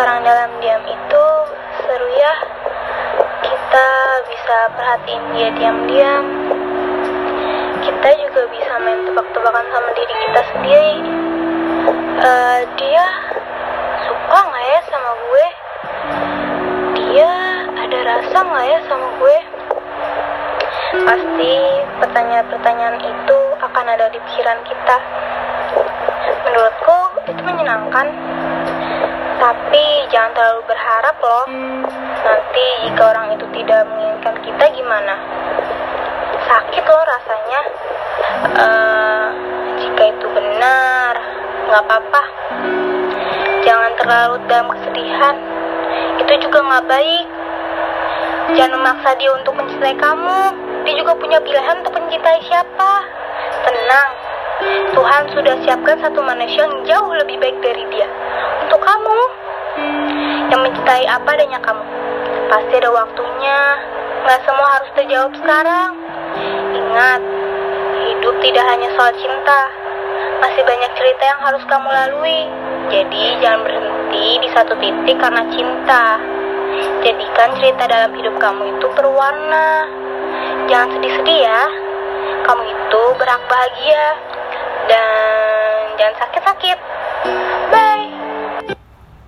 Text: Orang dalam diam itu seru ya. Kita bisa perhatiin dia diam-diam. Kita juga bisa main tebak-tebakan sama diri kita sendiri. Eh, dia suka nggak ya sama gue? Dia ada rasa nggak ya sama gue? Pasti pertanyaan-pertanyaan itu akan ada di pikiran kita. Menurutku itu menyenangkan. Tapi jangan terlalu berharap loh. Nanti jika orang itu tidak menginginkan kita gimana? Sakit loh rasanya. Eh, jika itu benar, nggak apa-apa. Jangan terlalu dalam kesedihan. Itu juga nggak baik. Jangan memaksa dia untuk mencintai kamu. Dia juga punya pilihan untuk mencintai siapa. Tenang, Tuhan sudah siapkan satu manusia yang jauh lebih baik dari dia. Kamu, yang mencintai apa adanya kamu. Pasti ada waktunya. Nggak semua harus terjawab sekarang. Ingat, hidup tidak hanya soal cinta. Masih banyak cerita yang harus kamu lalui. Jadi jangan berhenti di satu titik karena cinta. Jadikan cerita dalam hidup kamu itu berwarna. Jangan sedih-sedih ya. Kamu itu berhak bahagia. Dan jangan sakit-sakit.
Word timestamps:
Orang 0.00 0.24
dalam 0.24 0.48
diam 0.64 0.80
itu 0.88 1.24
seru 1.84 2.08
ya. 2.08 2.34
Kita 3.44 3.88
bisa 4.32 4.56
perhatiin 4.72 5.24
dia 5.36 5.48
diam-diam. 5.60 6.24
Kita 7.84 8.08
juga 8.16 8.48
bisa 8.48 8.80
main 8.80 9.04
tebak-tebakan 9.04 9.66
sama 9.68 9.90
diri 9.92 10.14
kita 10.24 10.42
sendiri. 10.56 10.96
Eh, 12.16 12.60
dia 12.80 13.04
suka 14.08 14.38
nggak 14.40 14.64
ya 14.72 14.80
sama 14.88 15.10
gue? 15.20 15.46
Dia 16.96 17.32
ada 17.68 17.98
rasa 18.00 18.38
nggak 18.40 18.66
ya 18.72 18.78
sama 18.88 19.08
gue? 19.20 19.36
Pasti 21.04 21.54
pertanyaan-pertanyaan 22.00 22.98
itu 23.04 23.38
akan 23.60 23.84
ada 23.84 24.08
di 24.08 24.16
pikiran 24.32 24.64
kita. 24.64 24.96
Menurutku 26.48 26.98
itu 27.28 27.40
menyenangkan. 27.44 28.08
Tapi 29.40 29.84
jangan 30.12 30.36
terlalu 30.36 30.62
berharap 30.68 31.16
loh. 31.16 31.48
Nanti 32.20 32.66
jika 32.84 33.02
orang 33.08 33.32
itu 33.40 33.48
tidak 33.56 33.88
menginginkan 33.88 34.36
kita 34.44 34.64
gimana? 34.76 35.14
Sakit 36.44 36.84
loh 36.84 37.04
rasanya. 37.08 37.60
Eh, 38.52 39.26
jika 39.80 40.02
itu 40.12 40.26
benar, 40.28 41.12
nggak 41.72 41.82
apa-apa. 41.88 42.22
Jangan 43.64 43.92
terlalu 43.96 44.36
dalam 44.44 44.68
kesedihan. 44.76 45.36
Itu 46.20 46.32
juga 46.44 46.58
nggak 46.60 46.84
baik. 46.84 47.26
Jangan 48.60 48.76
memaksa 48.76 49.16
dia 49.16 49.32
untuk 49.32 49.56
mencintai 49.56 49.96
kamu. 49.96 50.40
Dia 50.84 50.94
juga 51.00 51.16
punya 51.16 51.40
pilihan 51.40 51.80
untuk 51.80 51.96
mencintai 51.96 52.44
siapa. 52.44 52.92
Tenang, 53.64 54.10
Tuhan 54.92 55.22
sudah 55.32 55.54
siapkan 55.64 55.96
satu 55.96 56.20
manusia 56.20 56.68
yang 56.68 56.84
jauh 56.84 57.12
lebih 57.16 57.40
baik 57.40 57.56
dari 57.64 57.84
dia. 57.88 58.08
Kamu, 59.00 59.22
yang 60.52 60.60
mencintai 60.60 61.08
apa 61.08 61.32
adanya 61.32 61.56
kamu. 61.64 61.80
Pasti 62.52 62.76
ada 62.76 62.92
waktunya. 62.92 63.60
Nggak 64.28 64.44
semua 64.44 64.68
harus 64.76 64.90
terjawab 64.92 65.32
sekarang. 65.40 65.96
Ingat, 66.76 67.20
hidup 67.96 68.34
tidak 68.44 68.64
hanya 68.68 68.92
soal 68.92 69.08
cinta. 69.16 69.60
Masih 70.44 70.60
banyak 70.68 70.92
cerita 71.00 71.22
yang 71.32 71.40
harus 71.48 71.64
kamu 71.64 71.88
lalui. 71.88 72.44
Jadi 72.92 73.40
jangan 73.40 73.64
berhenti 73.64 74.26
di 74.44 74.48
satu 74.52 74.76
titik 74.76 75.16
karena 75.16 75.48
cinta. 75.48 76.20
Jadikan 77.00 77.56
cerita 77.56 77.88
dalam 77.88 78.12
hidup 78.20 78.36
kamu 78.36 78.76
itu 78.76 78.86
berwarna. 79.00 79.88
Jangan 80.68 80.92
sedih-sedih 80.92 81.40
ya. 81.48 81.62
Kamu 82.44 82.62
itu 82.68 83.02
berhak 83.16 83.48
bahagia. 83.48 84.04
Dan 84.92 85.96
jangan 85.96 86.16
sakit-sakit. 86.20 86.89